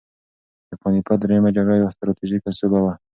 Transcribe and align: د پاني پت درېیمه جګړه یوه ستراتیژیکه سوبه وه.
د 0.69 0.71
پاني 0.81 0.99
پت 1.07 1.17
درېیمه 1.21 1.49
جګړه 1.57 1.75
یوه 1.79 1.93
ستراتیژیکه 1.95 2.51
سوبه 2.59 2.79
وه. 2.83 2.93